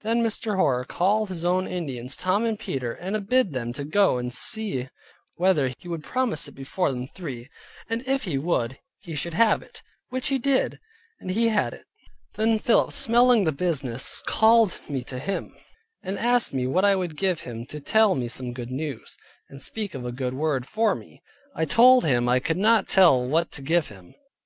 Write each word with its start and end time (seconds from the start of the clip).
Then 0.00 0.22
Mr. 0.22 0.56
Hoar 0.56 0.86
called 0.86 1.28
his 1.28 1.44
own 1.44 1.66
Indians, 1.68 2.16
Tom 2.16 2.46
and 2.46 2.58
Peter, 2.58 2.94
and 2.94 3.28
bid 3.28 3.52
them 3.52 3.72
go 3.72 4.16
and 4.16 4.32
see 4.32 4.88
whether 5.34 5.70
he 5.78 5.86
would 5.86 6.02
promise 6.02 6.48
it 6.48 6.52
before 6.54 6.90
them 6.90 7.06
three; 7.08 7.50
and 7.90 8.00
if 8.08 8.22
he 8.22 8.38
would, 8.38 8.78
he 9.00 9.14
should 9.14 9.34
have 9.34 9.60
it; 9.60 9.82
which 10.08 10.28
he 10.28 10.38
did, 10.38 10.80
and 11.20 11.30
he 11.32 11.48
had 11.48 11.74
it. 11.74 11.84
Then 12.36 12.58
Philip 12.58 12.90
smelling 12.92 13.44
the 13.44 13.52
business 13.52 14.22
called 14.26 14.78
me 14.88 15.04
to 15.04 15.18
him, 15.18 15.54
and 16.02 16.18
asked 16.18 16.54
me 16.54 16.66
what 16.66 16.86
I 16.86 16.96
would 16.96 17.14
give 17.14 17.40
him, 17.40 17.66
to 17.66 17.78
tell 17.78 18.14
me 18.14 18.28
some 18.28 18.54
good 18.54 18.70
news, 18.70 19.14
and 19.50 19.62
speak 19.62 19.94
a 19.94 19.98
good 20.10 20.32
word 20.32 20.66
for 20.66 20.94
me. 20.94 21.22
I 21.54 21.66
told 21.66 22.02
him 22.02 22.30
I 22.30 22.40
could 22.40 22.56
not 22.56 22.88
tell 22.88 23.22
what 23.22 23.52
to 23.52 23.60
give 23.60 23.88
him. 23.90 24.14